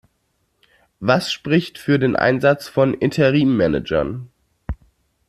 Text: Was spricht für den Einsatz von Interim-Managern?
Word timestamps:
Was 0.99 1.31
spricht 1.31 1.77
für 1.77 1.99
den 1.99 2.15
Einsatz 2.15 2.67
von 2.67 2.95
Interim-Managern? 2.95 4.29